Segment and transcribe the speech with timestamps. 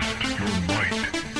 [0.00, 1.33] Test your might.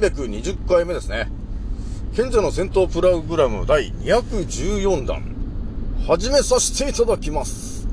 [0.00, 1.30] 320回目ですね。
[2.16, 5.22] 賢者の戦闘プログラム第214弾。
[6.06, 7.86] 始めさせていただきます。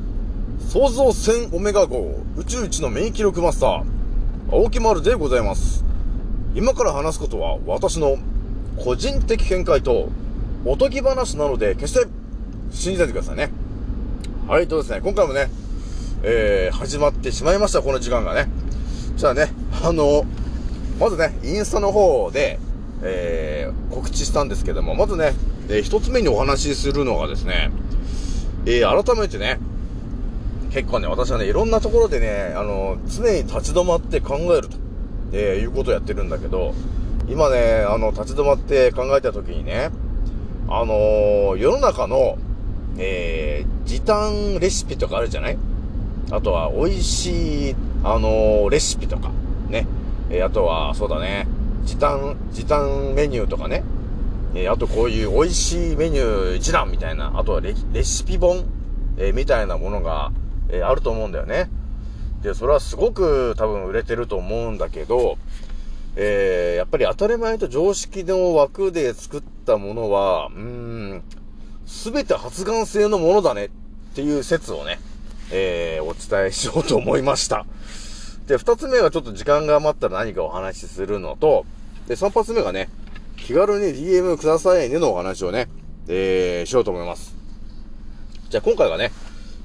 [0.70, 3.84] 創造戦オメガ号宇宙一の免疫力マスター、
[4.50, 5.84] 青木丸でございます。
[6.56, 8.18] 今から話すことは私の
[8.78, 10.08] 個人的見解と
[10.64, 12.08] おとぎ話なので決して
[12.72, 13.52] 信じないでくださいね。
[14.48, 15.50] はい、とですね、今回もね、
[16.24, 18.48] えー、始まってしまいました、この時間がね。
[19.18, 19.52] じゃあね、
[19.84, 20.26] あの、
[21.00, 22.60] まずね、インスタの方で、
[23.04, 25.34] えー、告知したんですけども、まずね、
[25.70, 27.72] えー一つ目にお話しするのがですね、
[28.66, 29.60] えー、改めてね、
[30.72, 34.78] 結構ね、私はね、いろんなところでね、あの、常に立ち止まって考えると、
[35.34, 36.74] えーいうことをやってるんだけど、
[37.30, 39.92] 今ね、あの、立ち止まって考えたときにね、
[40.68, 42.38] あのー世の中の、
[42.98, 45.58] えー、時短レシピとかあるじゃない？
[46.32, 49.32] あとは、美味しい、あのーレシピとか、
[49.70, 49.86] ね。
[50.30, 51.48] えあとは、そうだね、
[51.86, 53.84] 時短、時短メニューとかね。
[54.56, 58.66] えあとこういう美味しいメニュー一覧みたいな、あとはレシピ本、
[59.18, 60.32] えみたいなものが、
[60.70, 61.70] えあると思うんだよね。
[62.42, 65.38] で、それはすごく多分売れてると思うんだけど、
[66.16, 70.60] えーやっぱり当たり前と常識の枠で作ったものは、うー
[71.16, 71.24] ん、
[71.86, 73.70] すべて発がん性のものだねっ
[74.16, 75.00] ていう説をね、
[75.52, 77.66] えーお伝えしようと思いました。
[78.48, 81.66] で、二つ目はちょっと時間が余ったら何かお話しするのと、
[82.08, 82.90] で、三発目がね、
[83.36, 85.68] 気軽に DM くださいねのお話をね、
[86.08, 87.36] えーしようと思います。
[88.50, 89.12] じゃあ今回はね、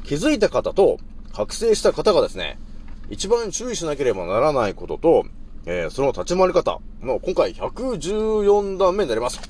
[0.04, 0.98] 気づいた方と
[1.32, 2.58] 覚醒した方がですね、
[3.08, 5.24] 一番注意しなければならないことと、
[5.64, 9.40] えーその立ち回り方の今回114段目になります。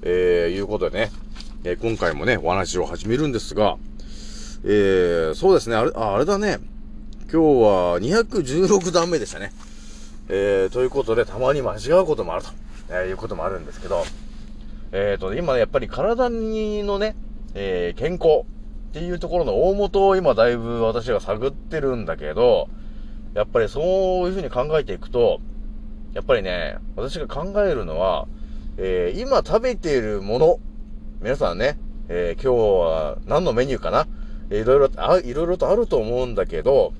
[0.00, 1.12] えーいうことでね、
[1.64, 3.76] えー今回もね、お話を始めるんですが、
[4.64, 6.58] えーそうですね、あれ、あれだね。
[7.30, 9.52] 今日は216段目でしたね。
[10.30, 12.50] えーということで、たまに間違うこともあると、
[12.88, 14.02] えーいうこともあるんですけど、
[14.92, 17.16] えーと、今ね、やっぱり体にのね、
[17.52, 22.70] えー健康っていうところの大元を今だいぶ私が探ってるんだけど、
[23.34, 23.80] やっぱりそ
[24.24, 25.40] ういうふうに考えていくと、
[26.14, 28.26] やっぱりね、私が考えるのは、
[28.78, 30.60] えー今食べているもの、
[31.20, 31.78] 皆さんね、
[32.08, 34.06] えー今日は何のメニューかな、
[34.48, 36.94] えーいろいろあ、いろいろとあると思うんだけど、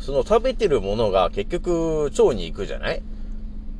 [0.00, 3.02] その食べてるものが結局腸に行くじゃない？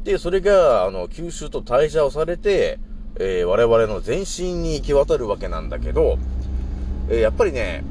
[0.04, 2.78] で、それが、あの、吸収と代謝をされて、
[3.18, 6.18] えー我々の全身に行き渡るわけなんだけど、
[7.08, 7.84] えーやっぱりね、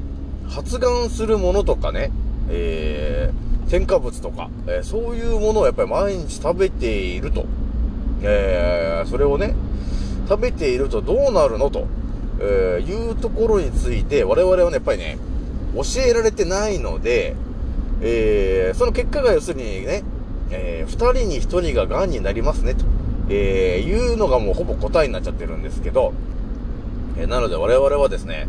[0.48, 2.10] 発がんするものとかね、
[2.48, 7.44] えー添加物とか、えそういうものをやっぱり毎日食べていると、
[8.22, 9.54] えそれをね、
[10.26, 11.86] 食べているとどうなるのと、
[12.40, 15.18] えーいうところについて、我々はね、やっぱりね、
[15.74, 17.36] 教えられてないので、
[18.00, 20.02] えーその結果が要するにね、
[20.50, 22.84] えー二人に一人が癌になりますね、と、
[23.28, 26.12] えーいうのがもうほぼ答えになっちゃってるんですけど、
[27.16, 28.48] えーなので我々はですね、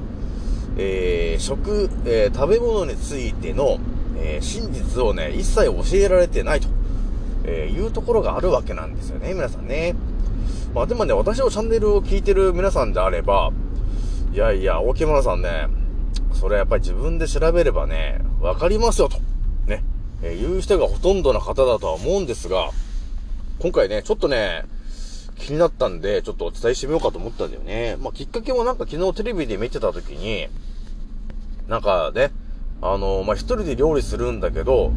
[0.77, 3.79] えー食、えー食べ物についての、
[4.17, 6.67] えー真実をね、一切教えられてないと、
[7.45, 9.95] えいうところがあるわけなんですよね、皆さんね。
[10.73, 13.51] まあでもね、私のチャンネルを聞いてる皆さんであれば、
[14.31, 15.67] いやいや、大木村さんね、
[16.33, 19.17] それやっぱり自分で調べればね、わかりますよと、
[20.21, 22.71] えーいう人がほとんどの方だとは思うんですが、
[23.59, 24.63] 今回ね、ちょっとね、
[25.37, 27.97] 気になったんで、ちょっとお伝えしてみようかと思ったんだよね。
[27.99, 30.47] まあ、きっかけもなんか昨日テレビで見てた時に、
[31.67, 32.31] なんかね、
[32.81, 34.91] あの、まあ、一人で料理するんだけど、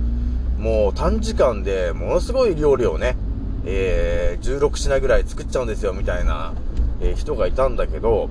[0.58, 3.16] もう短時間でものすごい料理をね、
[3.64, 6.54] えー、16品ぐらい作っちゃうんですよ、みたいな、
[7.00, 8.28] えー人がいたんだけど、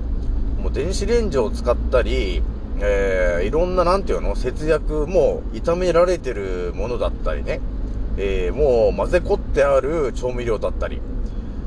[0.62, 2.42] もう電子レンジを使ったり、
[2.80, 7.60] えー、いろんな、なんていうの、節約も炒められてるものだったりね、
[8.16, 11.00] えー、もう混ぜこってある調味料だったり、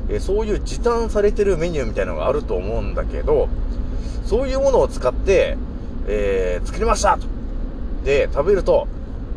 [0.08, 3.48] えー、そういう時短されてるメニューみたいなのがあると思うんだけど、
[4.24, 5.56] そういうものを使って、
[6.06, 7.26] えー、作りましたと。
[8.04, 8.86] で、食べると、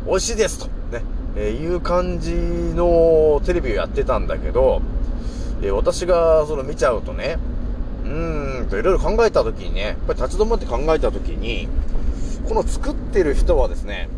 [0.06, 0.66] 美味しいですと。
[0.66, 1.02] ね、
[1.36, 4.82] えー、いう感じのテレビをやってたんだけど、
[5.62, 11.68] えー、私がその見ちゃうとね、ーんといろいろ考えたときにね、やっぱり立ち止まって考えたときに、
[12.48, 14.08] この作ってる人はですね、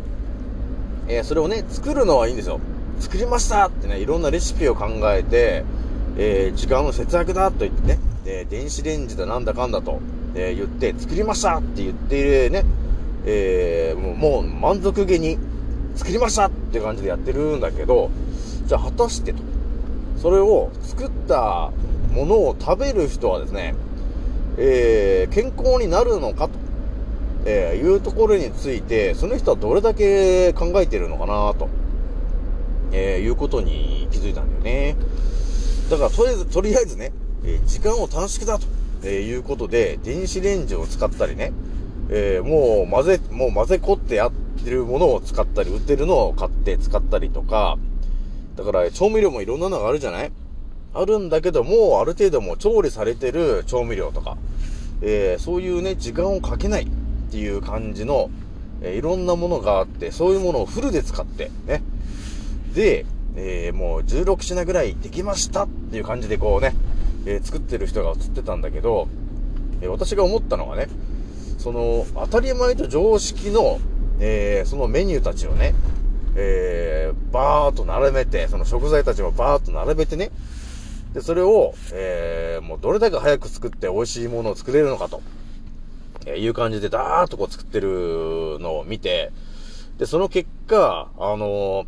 [1.07, 2.59] えー、それをね、作るのはいいんですよ。
[2.99, 5.63] 作りましたってね、いろんなレシピを考えて、
[6.17, 9.99] えー、時間の節約だと言ってね、え電子レンジだなんだかんだと、
[10.35, 12.63] え言って、作りましたって言ってね、
[13.25, 15.37] えもうもう満足げに
[15.95, 18.09] 作りましたって感じでやってるんだけど、
[18.65, 19.39] じゃあ果たしてと。
[20.17, 21.71] それを作った
[22.13, 23.75] ものを食べる人はですね、
[24.57, 26.53] えー、健康になるのかと、
[27.45, 31.69] えー、いうところについて、その人はどれだけ考えてるのかなと、
[32.91, 34.95] えー、いうことに気づいたんだよね。
[35.89, 37.11] だから、とりあえず、とりあえずね、
[37.43, 38.65] え時間を短縮だと、
[39.03, 41.51] えいうことで、電子レンジを使ったりね、
[42.09, 44.31] えもう混ぜ、もう混ぜこってやっ
[44.63, 47.77] てるものを使ったり、売ってるのを買って使ったりとか、
[48.55, 50.31] だから調味料もいろんなのがあるじゃない？
[50.93, 54.37] あるんだけども、ある程度も調理されてる調味料とか、
[55.01, 56.87] えー、そういうね、時間をかけないっ
[57.31, 58.29] ていう感じの、
[58.81, 61.81] えー、いろんなものがあって、そういうものをフルで使って、ね。
[62.75, 63.05] で、
[63.35, 66.75] えー、もう16品ぐらいできましたっていう感じでこうね、
[67.25, 69.07] え作ってる人が映ってたんだけど、
[69.81, 70.87] え私が思ったのはね、
[71.57, 73.79] その、当たり前と常識の、
[74.19, 75.73] えそのメニューたちをね、
[76.35, 80.31] えー、バーっと並べて、その食材たちもバーっと並べてね、
[81.13, 85.21] で、それを、えー、もうどれだけ早く作って美味しいものを作れるのかと、
[86.25, 89.31] えー、いう感じでダーッとこう作ってるのを見て、
[89.97, 91.85] で、その結果、あの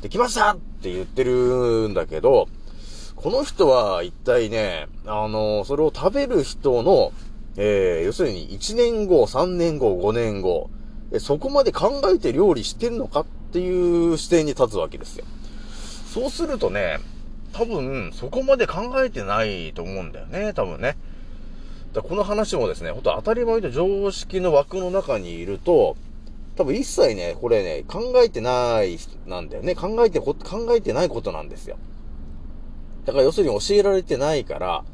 [0.00, 2.48] ー、できましたって言ってるんだけど、
[3.16, 7.12] この人は一体ね、あのー、それを食べる人の、
[7.56, 10.68] えー、要するに1年後、3年後、5年後、
[11.12, 15.24] えそこまで考えて料理してんのかっていう視点に立つわけですよ。
[16.12, 16.98] そうするとね、
[17.52, 20.96] 多分、そこまで考えてないと思うんだよね、多分ね。
[21.92, 25.96] だこの話もですね、ほんと当たり前と常識の枠の中にいると、
[26.56, 29.74] 多分一切ね、これね、考えてない人なんだよね。
[29.74, 31.76] 考えてこ考えてないことなんですよ。
[33.04, 34.84] だから要するに教えられてないから、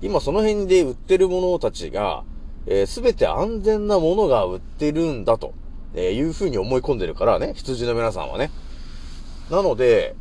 [0.00, 2.24] 今その辺で売ってるものたちが、
[2.66, 5.54] えー、全て安全なものが売ってるんだと、
[5.94, 8.50] えー、いうふうに思い込んでるからね、羊の皆さんはね。
[9.50, 10.14] なので、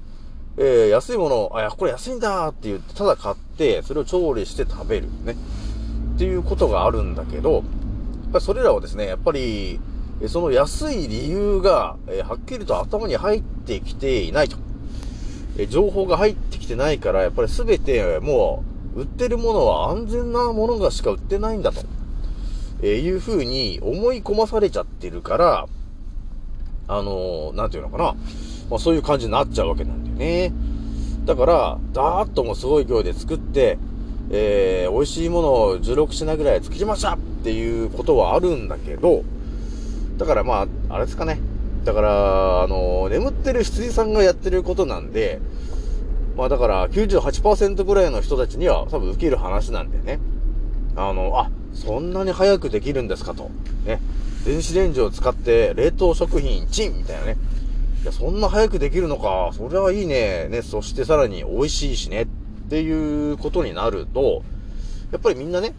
[0.58, 5.08] えー、安いもの、あ、これ安いんだって言って、ただ買って、それを調理して食べる。
[5.24, 5.36] ね。
[6.16, 7.64] っていうことがあるんだけど、
[8.40, 9.80] それらはですね、やっぱり、
[10.28, 14.58] その安い理由が、えー、はっきりと頭に入ってきていないと。
[15.58, 18.64] えー、情報が入ってきてないから、やっぱりすべても
[18.96, 21.82] う、売ってるものは安全なものがしか売ってないんだと。
[22.84, 25.68] え、いう風に思い込まされちゃってるから、
[26.88, 28.16] あのー、なんていうのかな。
[28.70, 30.54] まあそういう感じになっちゃうわけなんね。
[31.26, 33.78] だから、ダーッともすごい勢いで作って、
[34.30, 39.24] えー、美味しいものを16品ぐらい作りましたっていうことはあるんだけど、
[40.18, 41.40] だからまあ、あれですかね。
[41.84, 45.40] だから、あの、眠ってる羊さんがやってることなんで、
[46.38, 50.20] まあだから98%ぐらいの人たちには多分受ける話なんだよね。
[50.96, 53.50] あの、あ、そんなに早くできるんですかと。
[53.86, 54.02] ね。
[54.46, 57.38] 電子レンジを使って冷凍食品チンみたいなね。
[58.02, 59.52] いや、そんな早くできるのか。
[59.54, 60.48] それはいいね。
[60.50, 62.24] ね、そしてさらに美味しいしね。
[62.24, 62.28] っ
[62.70, 64.44] ていうことになると、
[65.12, 65.74] やっぱりみんなね、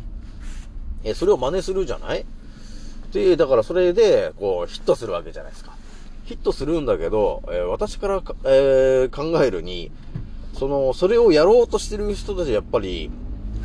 [1.04, 2.24] え、それを真似するじゃない？
[3.12, 5.72] で、だからそれで、こう、ヒットするわけじゃないですか。
[6.24, 9.90] ヒットするんだけど、えー、私から、えー、考えるに、
[10.54, 13.10] その、それをやろうとしてる人たちやっぱり、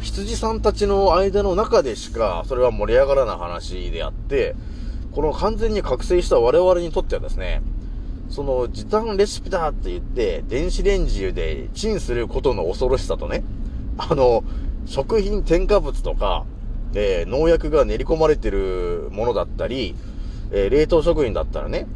[0.02, 4.56] 羊さんたちの間の中でしか、それは盛り上がらない話であって、
[5.12, 7.62] この完全に覚醒した我々にとってはですね、
[8.30, 13.44] その時短レシピだって言って、電子レンジでチンすることの恐ろしさとね、
[13.98, 14.44] あの、
[14.86, 16.46] 食品添加物とか、
[16.94, 19.96] えー、農薬が練り込まれてるものだったり、
[20.52, 21.88] えー、冷凍食品だったらね、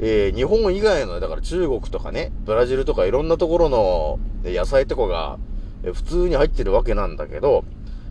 [0.00, 5.38] えー、日本以外の、だから中国とかね、ブラジルとかいろんなところの野菜とかが、
[5.84, 7.64] え普通に入ってるわけなんだけど、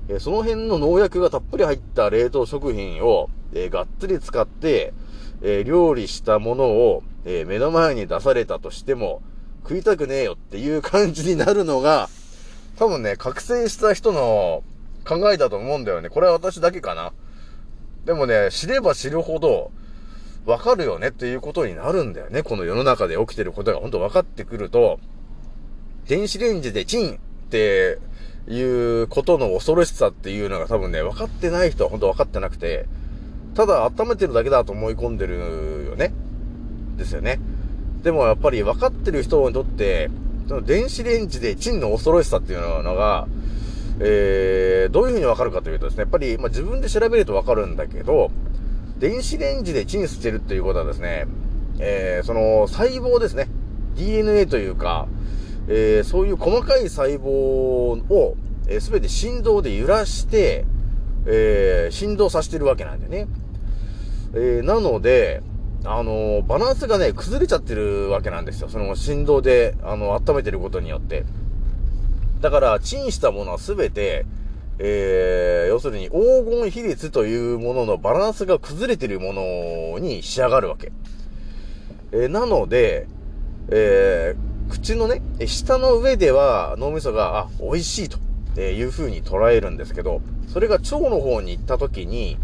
[0.07, 4.93] えその辺の農薬がたっぷり入った冷凍食品を、えがっつり使って、
[5.43, 9.21] え料理したものを、え目の前に出されたとしても、
[9.63, 12.09] 食いたくねえよっていう感じになるのが、
[12.77, 14.63] 多分ね、覚醒した人の、
[15.05, 16.09] 考えたと思うんだよね。
[16.09, 17.11] これは私だけかな。
[18.05, 19.71] でもね、知れば知るほど、
[20.45, 22.41] わかるよねっていうことになるんだよね。
[22.41, 24.99] この世の中で起きてることが本当分かってくると、
[26.07, 27.17] 電子レンジでチンっ
[27.49, 27.99] て
[28.47, 32.87] いうことの恐ろしさっていうのが多分ね、分かってない人は本当分かってなくて、
[33.55, 35.37] ただ温めてるだけだと思い込んでる
[35.89, 36.13] よね。
[36.97, 37.39] ですよね。
[38.03, 40.09] でもやっぱり分かってる人にとって、
[40.47, 43.27] その電子レンジでチンの恐ろしさっていうのが、
[43.99, 48.31] えー、どういう風に分かるかというとですね、やっぱり、まあ、自分で調べると分かるんだけど、
[48.97, 51.27] 電子レンジでチンしてるっていうことはですね、
[51.79, 53.47] えー、その細胞ですね、
[53.95, 55.07] DNA というか、
[55.67, 58.35] えー、そういう細かい細胞を、
[58.67, 60.65] えー、全て振動で揺らして、
[61.25, 63.27] えー、振動させてるわけなんでね。
[64.33, 65.41] えー、なので、
[65.85, 68.69] あのーバランスがね、崩れちゃってるわけなんですよ。
[68.69, 71.25] その振動で、あの、温めてることによって。
[72.41, 74.25] だから、チンしたものはすべて、
[74.79, 80.91] えー、要するに黄金比率というもののバランスが崩れてるものに仕上がるわけ。
[82.11, 83.07] えーなので、
[83.69, 88.17] えー口のね、え舌の上では脳みそが、あ、美味しいと
[88.55, 92.37] えーいう風に捉えるんですけど、それが腸の方に行った時に、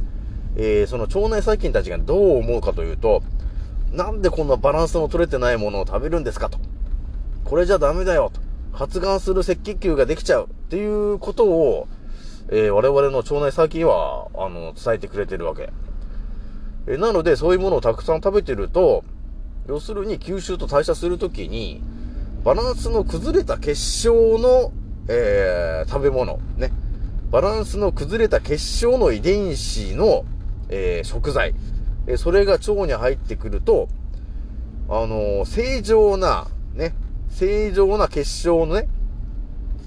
[0.56, 3.22] えーその腸内細菌たちがどう思うかというと、
[3.92, 6.60] なんでこんなバランスの取れてないものを食べるんですかと。
[7.46, 8.42] これじゃダメだよと。
[8.72, 11.88] 発がんする赤血球ができちゃうっていうことを、
[12.50, 15.70] えー我々の腸内細菌は、あの、伝えてくれてるわけ。
[16.88, 19.04] えーなので、そういうものをたくさん食べてると、
[19.68, 21.82] 要するに吸収と代謝するときに、
[22.44, 24.72] バランスの崩れた結晶の、
[25.08, 26.72] えー食べ物、ね。
[27.32, 30.26] バランスの崩れた結晶の遺伝子の、
[30.70, 31.54] えー食材。
[32.08, 33.88] えそれが腸に入ってくると、
[34.88, 36.96] あの正常な、ね、
[37.30, 38.88] 正常な結晶のね、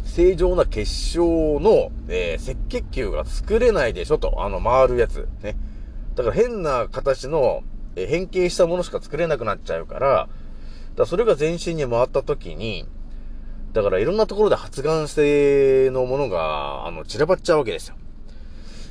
[0.05, 5.29] 正常な結晶の、えー赤血球が作れないでしょと、あの回るやつ。
[5.43, 5.57] ね。
[6.15, 7.63] だから変な形の、
[7.97, 10.29] えー変形したものしか作れなくなっちゃうから、
[10.97, 12.87] だそれが全身に回った時に、
[13.73, 17.97] だからいろんなところで発がん性のものが、あの、散らばっちゃうわけですよ。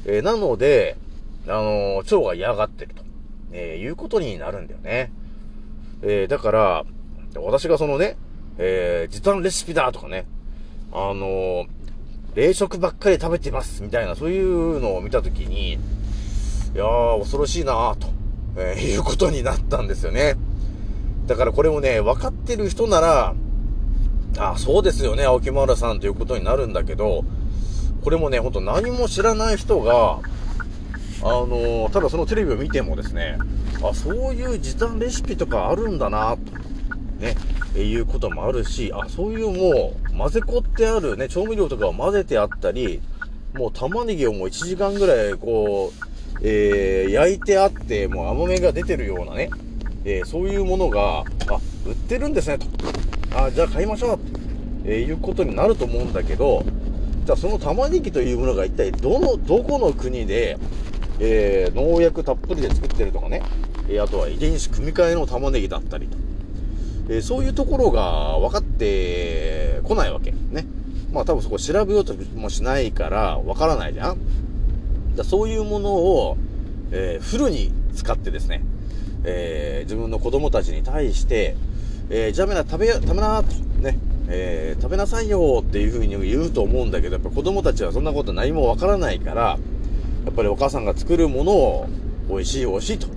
[0.05, 0.97] えーなので、
[1.47, 3.03] あの腸が嫌がってると、
[3.51, 5.11] えーいうことになるんだよね。
[6.01, 6.85] えーだから、
[7.35, 8.17] 私がそのね、
[8.57, 10.25] えー時短レシピだとかね、
[10.91, 11.65] あの
[12.35, 15.77] 冷食ばっかり食べてますみたいな、そういうのを見たときに、い
[16.75, 18.07] やー、恐ろしいなーと、
[18.57, 20.35] えーいうことになったんですよね。
[21.27, 23.33] だからこれもね、分かってる人なら、
[24.37, 27.23] あ、そうですよね、青木村さんということになるんだけど、
[28.03, 30.19] これもね、ほんと何も知らない人が、
[31.23, 33.37] あのただそのテレビを見てもですね、
[33.83, 36.51] あ、そういう時短レシピとかあるんだな、と、
[37.19, 37.35] ね、
[37.79, 43.01] いうこともあるし、あ、そういうもう、混ぜこってあるね、調味料とかを混ぜてあったり、
[43.53, 49.51] もう玉ねぎをもう1時間ぐらい、こう、えー、焼いてあって、もう甘めが出てるようなね、
[50.05, 51.23] えーそういうものが、あ、
[51.85, 52.65] 売ってるんですね、と。
[53.35, 54.19] あ、じゃあ買いましょう、
[54.85, 56.63] えーいうことになると思うんだけど、
[57.25, 60.57] じゃあその玉ねぎというものが一体どの、どこの国で、
[61.23, 63.43] えー農薬たっぷりで作ってるとかね、
[63.87, 66.17] えーあとは遺伝子組み換えの玉ねぎだったりと。
[67.09, 70.31] えーそういうところが分かってこないわけ。
[70.31, 70.65] ね。
[71.13, 74.17] まあ多分そこ調べようともしないから分からないじゃん。
[75.15, 76.37] だそういうものを、
[76.91, 78.63] えフルに使ってですね、
[79.23, 81.55] え自分の子供たちに対して、
[82.09, 89.59] えーじゃあみんな食べ、食べなと、ね、えー食べなさいよっていう風に言うと思うんだけど、やっぱ子供たちはそんなこと何もわからないから、
[90.25, 91.87] やっぱりお母さんが作るものを
[92.29, 93.07] 美味しい美味しいと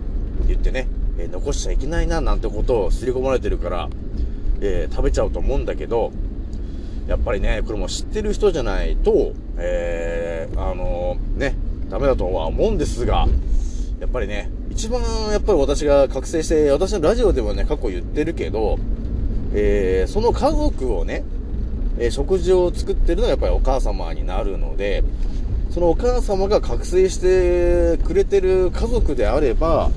[0.46, 3.88] 言ってね、えー残しちゃいけないななんてことを刷り込まれてるから、
[4.60, 6.12] えー食べちゃうと思うんだけど、
[7.06, 11.54] やっぱりね、これも知ってる人じゃないと、えー、あのね、
[11.90, 13.26] ダメだとは思うんですが、
[14.00, 18.78] やっぱりね、一番やっぱり私が覚醒して、私のラジオでもね、過去言ってるけど、
[19.52, 21.24] えー、その家族をね、
[21.98, 25.04] え食事を作ってるのがやっぱりお母様になるので、
[25.74, 29.90] そのお母様が覚醒してくれてる家族であれば、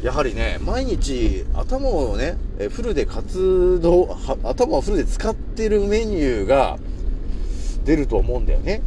[0.00, 2.36] やはりね、毎日頭をね、
[2.70, 6.78] フルで活動、頭をフルで使ってるメニューが
[7.84, 8.80] 出ると思うんだよね。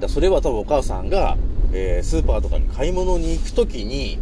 [0.00, 1.36] だそれは多分お母さんが、
[1.74, 4.18] えースーパーとかに買い物に行くときに、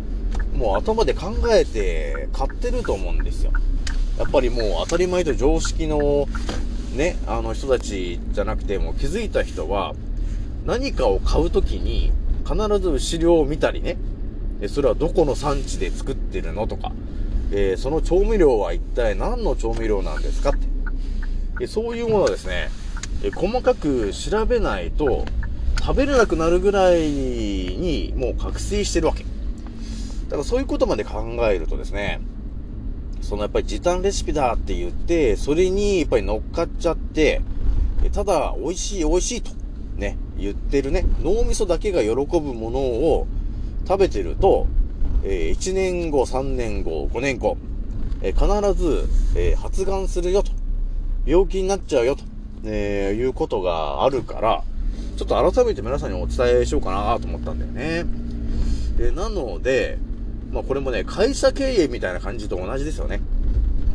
[0.57, 3.53] もう頭で考えて買ってると思うんですよ。
[4.19, 6.27] やっぱりもう当たり前と常識の
[6.97, 9.95] ね、あの人たちじゃなくて、もう気づいた人は、
[10.65, 12.13] 何かを買うときに、
[12.45, 13.97] 必ず後ろを見たりね、
[14.69, 16.93] それはどこの産地で作ってるのとか、
[17.51, 20.53] えーその調味料は一体何の調味料なんですかっ
[21.59, 21.67] て。
[21.67, 22.71] そういうものですね、
[23.23, 25.25] え細かく調べないと
[25.81, 29.23] 食べれなくなるぐらいにもう覚醒してるわけ。
[29.23, 32.21] だからそういうことまで考えるとですね、
[33.21, 37.43] そのやっぱり時短レシピだって言って、それにやっぱり乗っかっちゃって、
[38.13, 39.51] ただ美味しい美味しいと、
[40.39, 43.27] 言ってるね、脳みそだけが喜ぶものを
[43.87, 44.67] 食べてると、
[45.23, 47.57] えー1年後、3年後、5年後、
[48.23, 50.53] えー必ず、えー発がんするよと。
[51.27, 52.25] 病気になっちゃうよと、
[52.65, 54.63] えーいうことがあるから、
[55.17, 58.05] ちょっと改めて皆さんにお伝えしようかなと思ったんだよね。
[58.99, 59.99] で、なので、
[60.53, 63.21] まあこれもね、会社経営みたいな感じと同じですよね。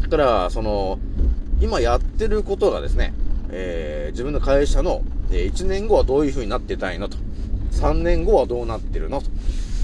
[0.04, 0.98] だから、その、
[1.62, 3.14] 今やってることがですね、
[3.50, 7.18] えー自分の会社の、え1年後はどういう風になってたいのと。
[7.72, 9.28] 3年後はどうなってるのと。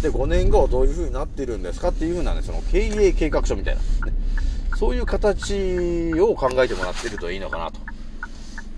[0.01, 1.89] で、5年後はどういう風になってるんですか？
[1.89, 3.87] っていう風なね、その経営計画書みたいな、ね。
[4.77, 7.79] そういう形を考えてもらってるといいのかなと、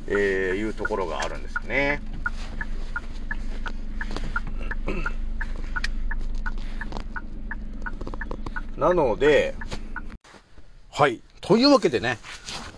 [0.07, 2.01] えーいうところがあるんですね。
[8.77, 9.55] なので、
[10.91, 11.21] はい。
[11.41, 12.19] というわけでね、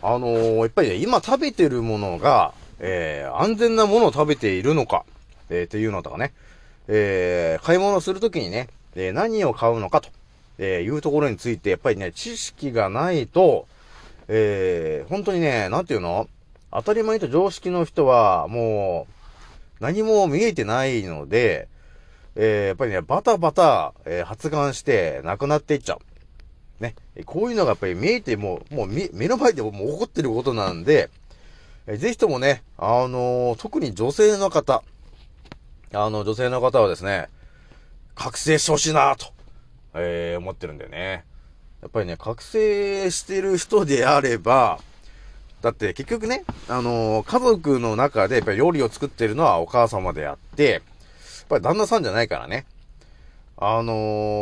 [0.01, 5.05] あのーやっぱりね、今食べてるものが、えー、安全なものを食べているのか、
[5.50, 6.33] えー、っていうのとかね、
[6.88, 10.09] えー、買い物するときにね、えー何を買うのかと、
[10.57, 13.67] えーいうところについて、やっぱりね、知識がないと、
[14.27, 16.27] えー、本当にね、なんていうの？
[16.71, 19.07] 当たり前と常識の人は、も
[19.79, 21.67] う、何も見えてないので、
[22.36, 26.00] えー、やっぱりね、バタバタ、えー発がんして、亡くなっていっちゃう。
[26.83, 26.95] ね。
[27.25, 31.09] こういうのがやっぱり見えても、もう目の前でももう起こってることなんで、
[31.89, 34.84] えーぜひともね、あのー特に女性の方、
[35.91, 37.29] あの、女性の方はですね、
[38.13, 39.25] 覚醒してほしいなと、
[39.96, 41.25] えー思ってるんだよね。
[41.81, 44.79] やっぱりね、覚醒してる人であれば、
[45.62, 50.81] だって結局ね、あのー家族の中でやっぱり料理を作ってるのはお母様であって、やっ
[51.50, 52.68] ぱり旦那さんじゃないからね。
[53.57, 53.94] あの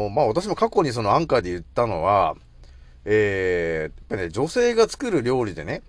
[0.08, 2.36] ーまあ、私も過去にそのアンカーで言ったのは、
[3.06, 5.82] えー、やっぱりね、女性が作る料理でね、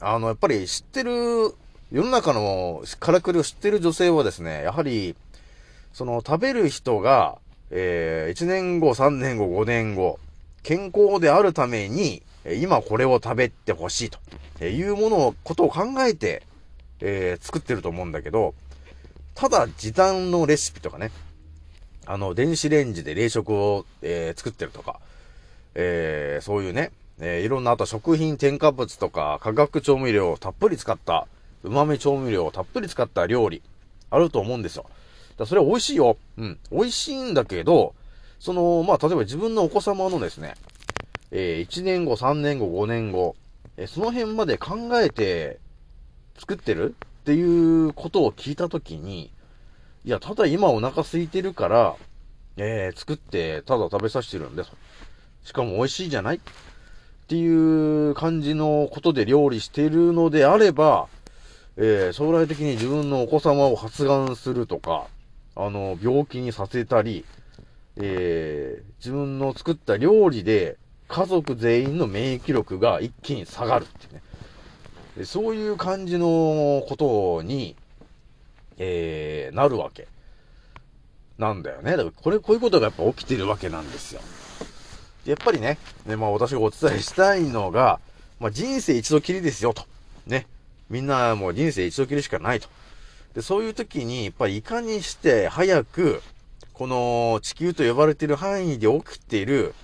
[0.00, 1.54] あの、やっぱり知ってる、
[1.90, 5.14] 世の中のからくりを知ってる女性はですね、やはり、
[5.92, 7.38] その食べる人が、
[7.70, 10.18] えー、1年後、3年後、5年後、
[10.62, 12.22] 健康であるために、
[12.60, 16.42] 今これを食べてほしいと、いうものを、ことを考えて、
[17.00, 18.54] えー作ってると思うんだけど、
[19.34, 21.10] ただ時短のレシピとかね、
[22.04, 25.00] あの、電子レンジで冷食を、えー作ってるとか、
[25.74, 31.26] えーそういうね、えーいろんな、あと食品添加物とか、化学調味料をたっぷり使った、
[31.62, 33.62] 旨味調味料をたっぷり使った料理、
[34.10, 34.86] あると思うんですよ。
[35.36, 36.16] だそれは美味しいよ。
[36.38, 36.58] うん。
[36.70, 37.94] 美味しいんだけど、
[38.38, 40.54] その、まあ、例えば自分のお子様のですね、
[41.30, 43.34] えー1年後、3年後、5年後、
[43.76, 45.58] えーその辺まで考えて
[46.38, 46.94] 作ってる？
[47.22, 49.32] っていうことを聞いたときに、
[50.04, 51.96] いや、ただ今お腹空いてるから、
[52.56, 54.70] えー作って、ただ食べさせてるんです。
[55.44, 56.40] しかも美味しいじゃない？
[57.26, 61.08] っていう感じのことで料理してるのであれば、
[61.76, 65.08] えー将来的に自分のお子様を発がんするとか、
[65.56, 67.24] あの、病気にさせたり、
[67.96, 70.76] えー自分の作った料理で
[71.08, 74.14] 家族全員の免疫力が一気に下がるっていう
[75.18, 75.24] ね。
[75.24, 77.74] そういう感じのことに、
[78.78, 80.06] えーなるわけ。
[81.38, 81.96] なんだよね。
[81.96, 84.20] だからこれ、こういうことがやっぱ起きてるわけなんですよ。
[85.30, 88.00] やっぱりね、ね、まあ私がお伝えしたいのが、
[88.38, 89.84] まあ人生一度きりですよと。
[90.26, 90.46] ね。
[90.88, 92.68] みんなもう人生一度きりしかないと。
[93.34, 96.22] で、そういう時に、やっぱりいかにして早く、
[96.72, 99.74] この地球と呼ばれている範囲で起きている、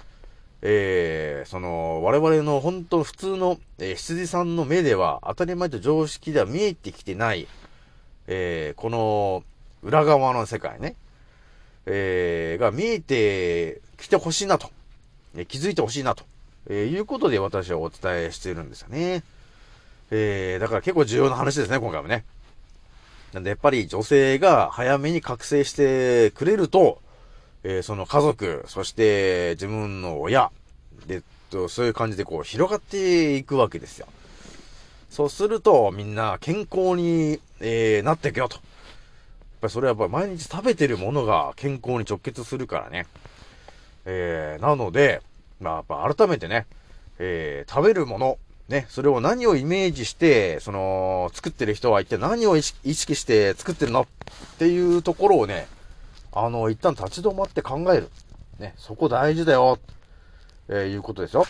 [0.62, 7.48] えー、その、我々の本当普通の、えー羊さんの目では当たり前と常識では見えてきてない、
[8.26, 9.42] えー、この
[9.82, 10.94] 裏側の世界ね、
[11.86, 14.70] えー、が見えてきてほしいなと、
[15.36, 16.24] え気づいてほしいなと、
[16.68, 19.22] えいうことで私はお伝えしているんですよね。
[20.10, 22.24] えー、だから結構重要な話ですね、今回もね。
[23.32, 27.00] なんでやっぱり女性が早めに覚醒してくれると、
[27.64, 30.50] えーその家族、そして自分の親、
[31.06, 34.06] で、とそういう感じでこう広がっていくわけですよ。
[35.10, 38.56] そうするとみんな健康に、えーなっていくよと。
[38.56, 38.62] やっ
[39.62, 43.06] ぱりそれはやっぱり毎日食べてるものが健康に直結するからね。
[44.04, 45.22] えーなので、
[45.60, 46.66] まあやっぱ改めてね、
[47.18, 48.38] えー食べるもの、
[48.68, 54.06] ね、それを何をイメージして、その、作ってる人は一体何を意識して作ってるのっ
[54.58, 55.66] ていうところをね、
[56.32, 58.08] あの、一旦立ち止まって考える。
[58.58, 59.78] ね、そこ大事だよ、
[60.68, 61.44] えーいうことですよ。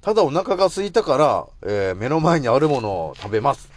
[0.00, 3.70] ただお腹が空いたから、えー目の前にあるものを食べます。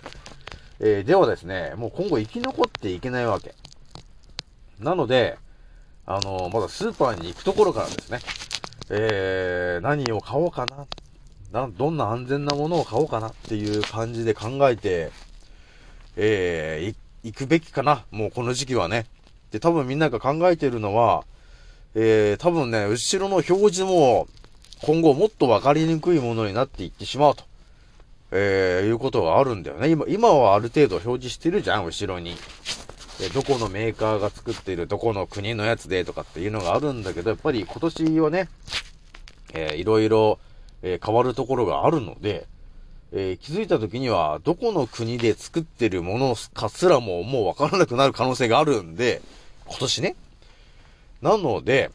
[0.80, 3.54] えーではですね、もう今後生き残っていけないわけ。
[4.80, 5.38] なので、
[6.08, 8.20] あの、まだスーパーに行くところからですね、
[8.90, 10.88] えー、何を買おうかな。
[11.52, 15.12] な、どんな安全なものを買おうかなっていう感じで考えて、
[16.16, 18.06] えー、行くべきかな。
[18.10, 19.06] もうこの時期はね。
[19.52, 21.26] で、多分みんなが考えてるのは、
[21.94, 24.28] えー、多分ね、後ろの表示も、
[24.82, 27.44] 今後もっと分かりにくいものになっていってしまうと、
[28.32, 29.90] えー、いうことがあるんだよね。
[29.90, 32.38] 今、今はある程度表示してるじゃん、後ろに。
[33.20, 38.50] で、どこのメーカーが作っている、どこの国のやつでとかっていうのがあるんだけど、やっぱり今年はね、
[39.54, 40.40] えー、いろいろ、
[40.84, 42.46] えー、変わるところがあるので、
[43.12, 49.22] えー、気づいた時には、どこの国で作ってるものかすらももうわからなくなる可能性があるんで、
[49.66, 50.16] 今年ね。
[51.22, 51.90] なので、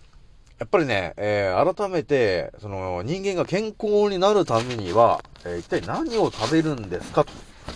[0.59, 7.33] やっぱりね、えー、改めて、その、人間が健康になるためには、えー、一体何を食べるんですかと、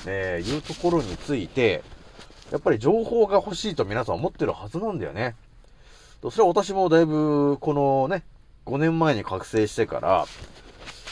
[0.06, 1.82] えー、いうところについて、
[2.50, 5.34] やっぱり情報が欲しいと皆さん思ってるはずなんだよね。
[6.22, 8.24] それは私もだいぶ、このね、
[8.66, 10.26] 5年前に覚醒してから、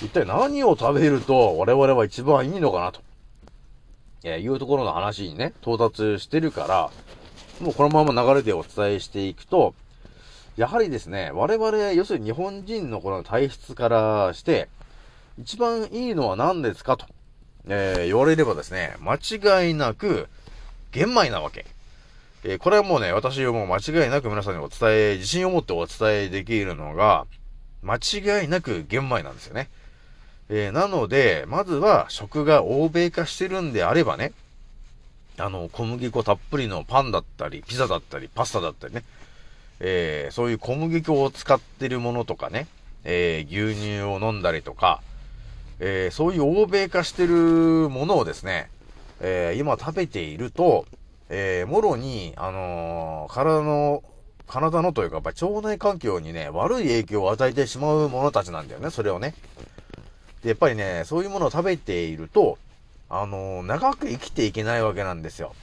[0.02, 3.00] 一体何を食べると我々は一番いいのかなと、
[4.24, 6.90] えー、いうところの話にね、到達してるから、
[7.60, 9.74] もうこのまま流れでお伝えしていくと、
[10.56, 14.68] やはりですね、我々、要するに日本人のこの体質からして、
[15.38, 17.06] 一番いいのは何ですかと、
[17.66, 20.28] えー、言われればですね、間違いなく、
[20.94, 21.66] 玄米なわけ。
[22.44, 27.26] えー、これはもうね、私はもう間違いなく皆さんにお伝え、自信を持ってお伝えできるのが、
[27.82, 29.68] 間違いなく玄米なんですよね。
[30.48, 34.32] えー、なので、まずは食が欧米化してるんであればね、
[35.36, 39.02] あの、小麦粉たっぷりのパンだったり、ピザだったり、パスタだったりね、
[39.80, 42.68] えー、そういう小麦粉を使ってるものとかね、
[43.02, 45.02] えー、牛乳を飲んだりとか、
[45.80, 47.34] え、そういう欧米化してる
[47.88, 48.70] ものをですね、
[49.26, 50.84] えー、今食べていると、
[51.30, 54.02] えー、もろに、あのー、体の、
[54.46, 59.34] 体のというか、やっぱ腸内環境にね、悪い影響を与えてしまうものたちなんだよね、それをね。
[60.42, 62.58] で、やっぱりね、そういうものを食べていると、
[63.08, 65.54] あのー、長く生きていけないわけなんですよ。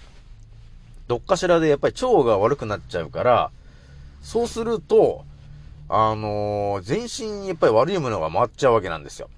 [1.07, 3.51] どっかしらでやっぱり腸が悪くなっちゃうから、
[4.23, 5.23] そうすると、
[5.87, 9.29] あのー、全身にやっぱり悪いものが回っちゃうわけなんですよ。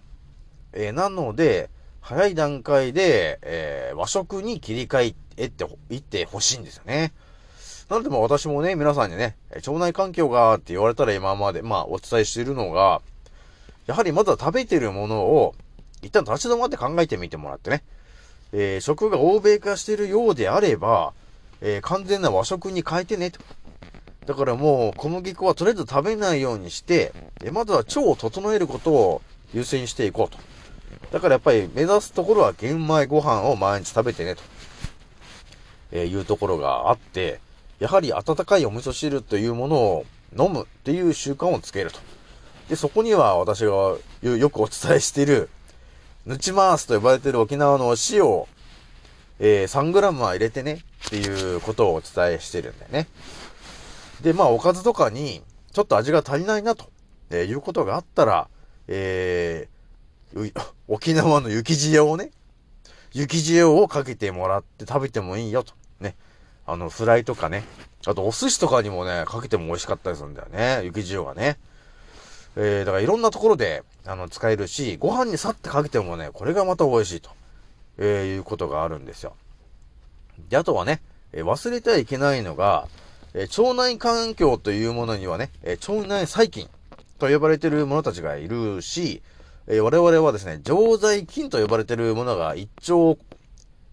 [0.71, 1.69] えー、なので、
[2.03, 7.13] 早い段階で、えー、和食に切り替えて、いってほしいんですよね。
[7.89, 13.01] なので、まあ私もね、皆さんにね、腸内環境がって言われたら今まで、まあお伝えしているのが、
[13.87, 15.55] やはりまずは食べてるものを、
[16.01, 17.83] 一旦立ち止まって考えてみてもらってね、
[18.51, 21.13] えー、食が欧米化しているようであれば、
[21.61, 23.39] えー、完全な和食に変えてね、と。
[24.25, 27.13] だからもう小麦粉はとりあえず食べないようにして、
[27.43, 29.21] えまずは腸を整えることを
[29.53, 30.37] 優先していこうと。
[31.11, 34.41] だからやっぱり目指すところは玄米ご飯を毎日食べてね、と、
[35.91, 37.39] えいうところがあって、
[37.79, 40.05] やはり温かいお味噌汁というものを
[40.37, 41.99] 飲むっていう習慣をつけると。
[42.69, 43.71] で、そこには私が
[44.21, 45.49] よくお伝えしている、
[46.25, 48.47] ぬちまーすと呼ばれている沖縄の塩を、
[49.39, 53.07] えー、3g は入れてねっていうことをお伝えしてるんだよね。
[54.21, 55.41] で、まあ、おかずとかに、
[55.73, 56.85] ちょっと味が足りないなと、
[57.29, 58.47] えー、いうことがあったら、
[58.87, 59.67] え
[60.87, 62.31] 沖縄の雪塩をね、
[63.13, 65.73] 雪塩をかけてもらって食べてもいいよと。
[65.99, 66.15] ね。
[66.65, 67.63] あの、フライとかね。
[68.05, 70.81] あと、お寿司とかにもね、かけても美味しかったりするんだよね。
[70.83, 71.57] 雪塩がね。
[72.55, 77.29] えー、だからいろんなところで、あの、使えるし、ご飯にさってかけてもね、これがまた美味しいと、
[77.97, 79.35] えー、いうことがあるんですよ。
[80.49, 82.87] で、あとはね、えー、忘れてはいけないのが、
[83.33, 86.69] えー、腸内環境というものにはね、えー、腸内細菌
[87.19, 89.21] と呼ばれてる者たちがいるし、
[89.67, 93.17] えー、我々はですね、常在菌と呼ばれてるものが一丁、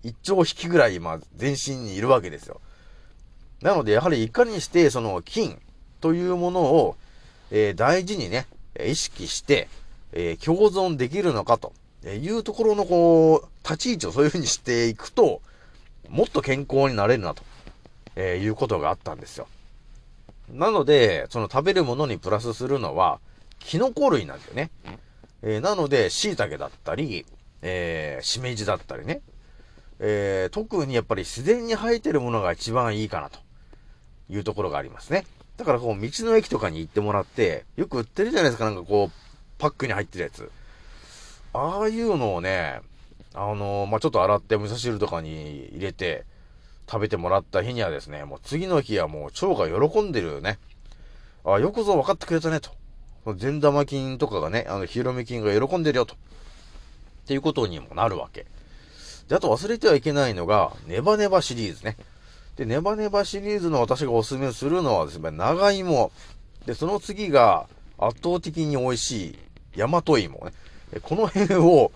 [0.03, 2.61] 一丁引きぐらい、まあ、全身にいるわけですよ。
[3.63, 5.61] なので、やはりいかにして、その菌
[6.01, 6.97] というものを、
[7.51, 8.47] えー、大事にね、
[8.85, 9.69] 意識して、
[10.13, 11.73] えー、共存できるのかと
[12.05, 15.43] いうところの、こう、立ち位置をそういうふうにしていくと、
[16.09, 17.43] もっと健康になれるなと、
[18.17, 19.47] え、いうことがあったんですよ。
[20.53, 23.21] なので、その食べるものにプラスするのは、
[23.61, 24.71] キノコ類なんだよね。
[25.43, 27.27] えー、なので、椎茸だったり、
[27.63, 29.23] えー、しめじだったりね。
[29.99, 33.39] えー、特にやっぱり自然に生えてるものが一番いいかなと
[34.31, 35.27] いうところがありますね。
[35.59, 39.13] だからこう、道の駅とかに行ってもらって、よく売ってるじゃないですか、なんかこう、
[39.59, 40.51] パックに入ってるやつ。
[41.53, 42.81] ああいうのをね、
[43.35, 46.25] あのー、まあ、ちょっと洗って味噌汁とかに入れて
[46.91, 50.59] 食べてもらった日にはですね、もう次の日はもう腸が喜んでるよね。
[51.45, 52.71] あよくぞ分かってくれたね、と。
[53.37, 56.15] 善玉菌とかがね、あの、ヒロミ菌が喜んでるよ、と。
[56.15, 56.17] っ
[57.27, 58.47] ていうことにもなるわけ。
[59.29, 61.97] で、あと忘れてはいけないのが、ネバネバシリーズね。
[62.57, 66.11] で、ネバネバシリーズの私がおすすめするのはですね、長芋。
[66.67, 67.67] で、その次が
[67.99, 69.39] 圧倒的に美味しい
[69.79, 70.53] 大和芋ね。
[71.03, 71.93] この辺を、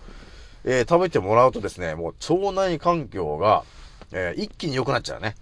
[0.63, 3.63] えー食べてもらうとですね、もう腸内環境が、
[4.11, 5.35] えー一気に良くなっちゃうね。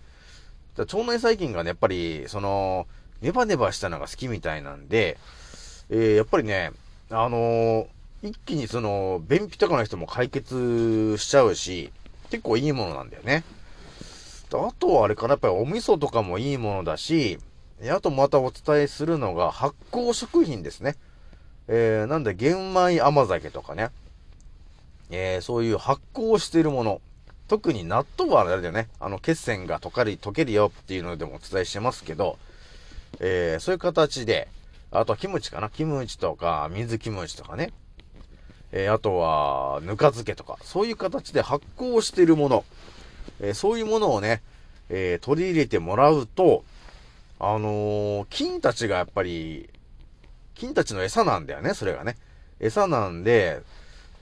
[0.78, 2.88] 腸内細菌がね、やっぱり、その、
[3.22, 5.18] ネバネバしたのが好きみたいなんで、
[5.96, 6.72] えーやっぱりね、
[7.12, 7.88] あのー
[8.24, 11.92] 一気にその、便秘とかの人も解決しちゃうし、
[12.32, 13.44] 結構いいものなんだよね。
[14.54, 17.38] あとはあれかな、やっぱりお味噌とかもいいものだし、
[17.92, 20.96] あとまたお伝えするのが発酵食品ですね。
[21.68, 23.90] えー、なんで玄米甘酒とかね。
[25.12, 27.02] えー、そういう発酵しているもの。
[27.50, 28.88] 特に納豆はあれだよね。
[29.02, 32.38] あの、血栓が溶かり、溶けるよっていうのでもお伝えしてますけど、
[33.20, 34.48] えー、そういう形で、
[34.96, 35.70] あとはキムチかな。
[35.70, 37.72] キムチとか、水キムチとかね。
[38.72, 42.64] えー、あとは、ぬか漬けとか、そういう形で発酵してるもの。
[43.40, 44.42] えーそういうものをね、
[44.90, 46.64] えー取り入れてもらうと、
[47.40, 49.70] あの菌たちがやっぱり、
[50.54, 52.16] 菌たちの餌なんだよね、それがね。
[52.60, 53.62] 餌なんで、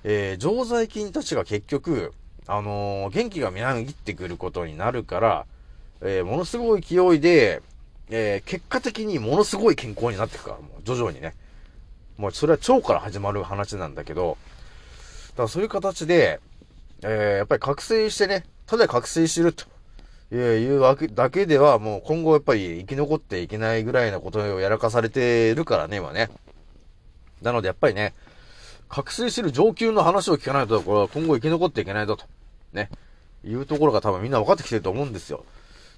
[0.05, 2.13] えー常在菌たちが結局、
[2.47, 5.45] あの元気がみなぎってくることになるから、
[6.01, 7.61] えものすごい勢いで、
[8.11, 11.33] えー結果的にものすごい健康になっていくから、もう徐々にね。
[12.17, 14.37] もうそれは腸から始まる話なんだけど、
[15.31, 16.39] だからそういう形で、
[17.03, 19.65] えーやっぱり覚醒してね、ただ覚醒してると
[20.35, 26.29] いうわけだけでは、もう今後やっぱり生き残っていけないぐらいなことをやらかされてるからね、今ね。
[27.41, 28.13] なのでやっぱりね、
[28.89, 32.25] 覚醒してる上級の話を聞かないと、これは今後生き残っていけないぞと。
[32.73, 32.89] ね。
[33.43, 35.43] いうところが多分みんな分かってきてると思うんですよ。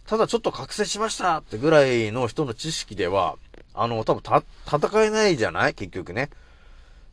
[0.06, 3.38] ただちょっと覚醒しましたってぐらいの人の知識では、
[3.74, 5.74] あの、多分た、戦えないじゃない？
[5.74, 6.30] 結局ね。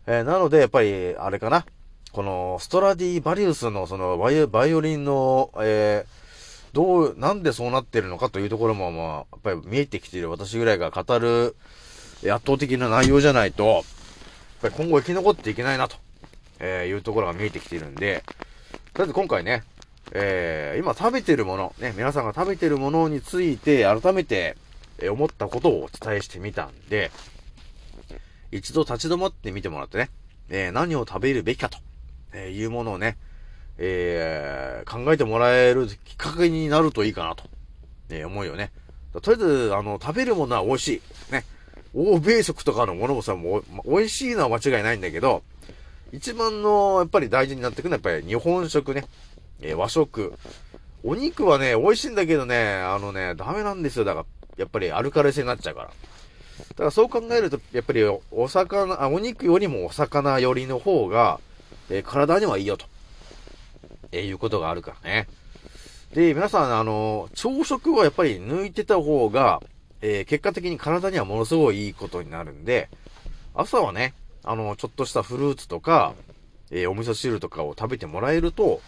[0.07, 1.65] えーなので、やっぱり、あれかな？
[2.13, 6.21] この、ストラディバリウスのそのバイオ、バイオリンの、えー
[6.73, 11.57] どう、なんでそうなってるのかというところも、まあ、やっぱり見えてきている私ぐらいが語る、
[12.19, 13.83] 圧倒的な内容じゃないと、やっ
[14.63, 15.97] ぱり今後生き残っていけないなと、
[16.61, 18.23] えーいうところが見えてきているんで、
[18.93, 19.65] とりあえず今回ね、
[20.13, 24.57] えー今食べてるもの、ね、皆さんが食べてるものについて改めて、
[24.99, 27.11] え思ったことをお伝えしてみたんで、
[28.53, 30.11] 一度立ち止まってみてもらってね、
[30.49, 31.79] えー何を食べるべきかと、
[32.33, 33.17] えいうものをね、
[33.79, 37.45] えー考えてもらえるきっかけになるといいかなと、
[38.11, 38.73] え思うよね。
[39.13, 41.33] とりあえず、あの、食べるものは美味しい。
[41.33, 41.45] ね。
[41.95, 45.43] 欧米食とかのものもさ、もう、美味しいのは間違いないんだけど、
[46.13, 49.05] 一番の、やっぱり大事になってくるのは、やっぱり日本食ね。
[49.63, 50.33] えー和食。
[51.03, 54.05] お肉はね、美味しいんだけどね、あのね、ダメなんですよ。
[54.05, 54.27] だから、
[54.59, 55.87] やっぱりアルカリ性になっちゃうから。
[55.89, 61.41] だからそう考えると、やっぱりお魚、あ、お肉よりもお魚寄りの方が、
[61.89, 62.87] えー体にはいいよと。
[64.13, 65.29] えーいうことがあるからね。
[66.15, 69.63] で、皆さん、あの、朝食はやっぱり抜いてた方が、
[70.03, 72.89] えー結果的に体にはものすごいいいことになるんで、
[73.55, 74.13] 朝はね、
[74.45, 76.15] あの、ちょっとしたフルーツとか、
[76.71, 78.81] えーお味噌汁とかを食べてもらえると、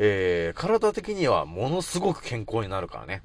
[0.00, 3.22] えー体的にはものすごく健康になるからね。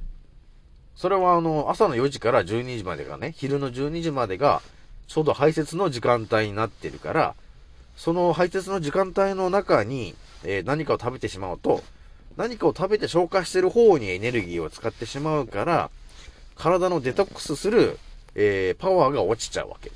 [0.96, 4.62] それはあの、朝の4時から12時までがね、昼の12時までが、
[5.08, 7.36] ちょうど排泄の時間帯になってるから、
[7.96, 11.84] その排泄の時間帯の中に、えー何かを食べてしまうと、
[12.38, 15.92] 何かを食べて消化してる方にエネルギーを使ってしまうから、
[16.56, 18.00] 体のデトックスする、
[18.34, 19.92] えーパワーが落ちちゃうわけ。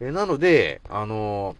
[0.00, 1.56] えーなので、あの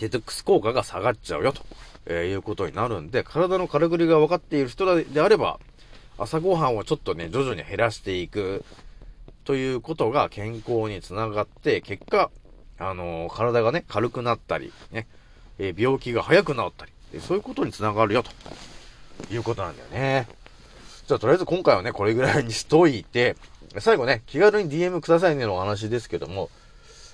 [0.00, 1.62] デトックス効果が下がっちゃうよと、
[2.08, 5.60] えーいうことになるんで、体のカロリーが分かっている人であれば、
[6.16, 8.64] 朝ごはんをちょっとね、徐々に減らしていく
[9.44, 12.30] ということが健康につながって、結果、
[12.78, 15.06] あのー体がね、軽くなったり、ね、
[15.58, 18.30] えー病気が早く治ったり、でそういうことにつながるよと
[19.32, 20.26] いうことなんだよね。
[21.06, 23.36] じゃあ、とりあえず今回はね、これぐらいにしといて、
[23.78, 26.50] 最後ね、気軽に DM くださいねのお話ですけども、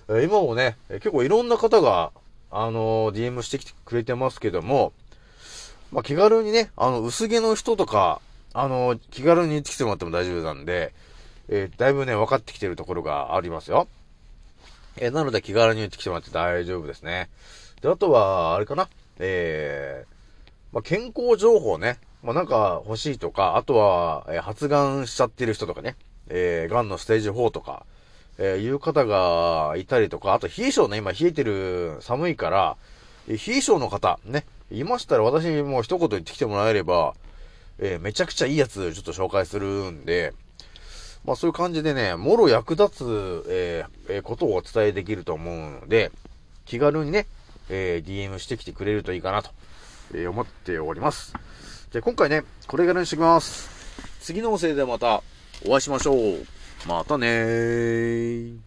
[0.09, 2.12] え今もね、結構いろんな方が、
[2.56, 4.92] あのー DM してきてくれてますけども、
[5.90, 8.20] まあ、気軽にね、あの、薄毛の人とか、
[8.52, 10.94] あのー気軽に言ってきてもらっても大丈夫なんで、
[11.48, 13.88] えーだいぶね、分かってきてるところがありますよ。
[14.96, 17.28] えなので気軽に言ってきてもらって大丈夫ですね。
[17.82, 18.88] で、あとは、あれかな、
[19.18, 20.04] え、
[20.72, 21.98] まあ、健康情報ね。
[22.22, 25.96] まあ、なんか欲しいとか、あとは、え発がんしちゃってる人とかね。
[26.28, 27.84] えー、がんのステージ4とか、
[28.38, 32.76] えーいう方がいたりとか、あと冷え性ね、今冷えてる、寒いから、
[33.28, 37.14] え冷え性の方、ね、いましたら私にもう一言言ってきてもらえれば、
[37.78, 40.32] えーめちゃくちゃいいやつちょっと紹介するんで、
[41.24, 46.10] まあそういう感じでね、もろ役立つ、えーえーことをお伝えできると思うので、
[46.66, 47.26] 気軽にね、
[47.68, 49.50] え DM してきてくれるといいかなと、
[50.14, 51.34] え思っております。
[51.92, 53.68] じゃあ今回ね、これぐらいにしておきます。
[54.20, 55.22] 次の音声でまた
[55.66, 56.46] お会いしましょう。
[56.86, 58.58] またねー。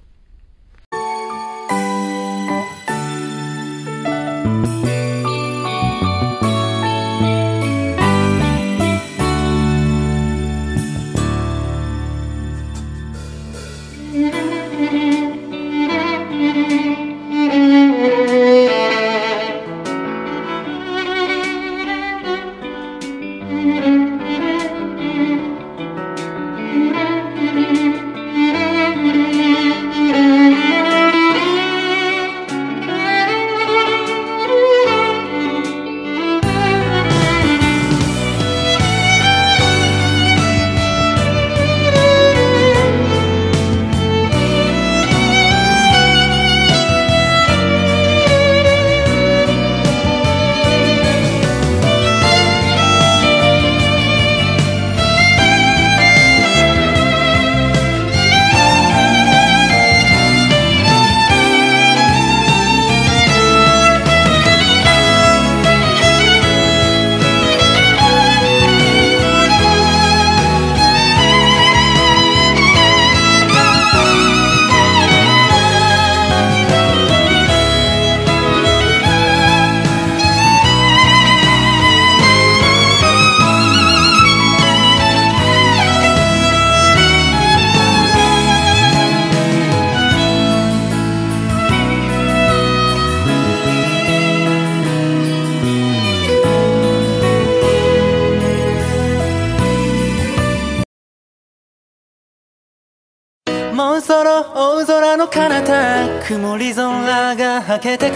[105.38, 108.16] 彼方曇り空がはけてく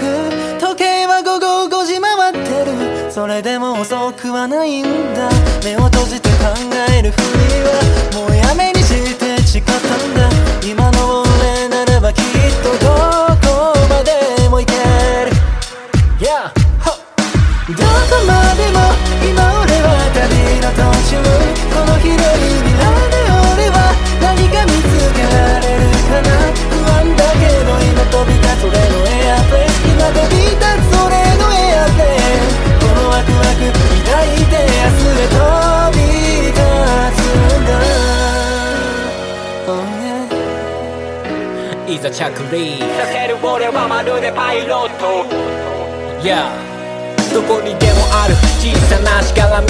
[0.60, 5.30] 時計は午後5時回ってるそれでも遅くはないんだ。
[5.64, 6.48] 目を閉じて考
[6.98, 9.78] えるふりはもうやめにして誓ったん
[10.16, 10.32] だ。
[10.66, 12.24] 今の俺ならばきっ
[12.64, 12.90] とど
[13.38, 15.38] こまでも行ける。
[16.18, 16.50] Yeah!
[16.50, 21.22] どこまでも今俺は旅の途中。
[21.70, 22.41] この広い未来で
[42.02, 45.22] ざ着陸させる俺はまるでパイロット
[46.26, 46.50] Yeah
[47.32, 49.68] どこにでもある小さなしがらみ。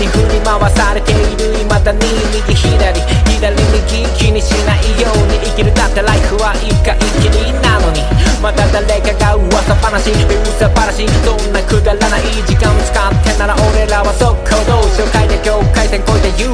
[0.00, 1.54] に振り回されている。
[1.54, 2.00] 未だに
[2.34, 8.02] 右左左右気にしないように生きるだってライフは一回きりなのに
[8.40, 16.52] また誰かが噂話噂話そんなくだらない時間使ってなら俺らは速攻動紹介で境界線越えて You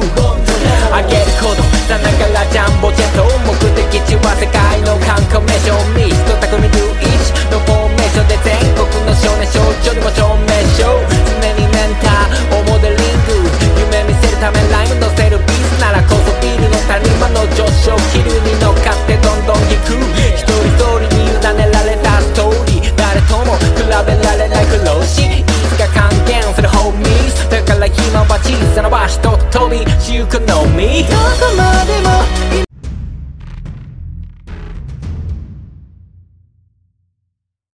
[0.91, 10.91] 上げることさからジャンボジェット目的地は世界の観光名所ミスト匠ルイチのフォーメーションで全国の少年少女にも証明書
[11.31, 13.61] 常にメンターをモデリング。
[13.79, 15.39] 夢見せるためライム乗せる
[16.61, 19.97] ルの谷間の上昇気流に乗っかってどんどん行く。
[20.37, 22.95] 一人一人に委ねられたストーリー。
[22.95, 27.49] 誰とも比べられない苦労しいつか還元するホーミーズ。
[27.49, 31.03] だから今は小さな場所と飛びしゆくのみ。
[31.03, 32.70] どこまでも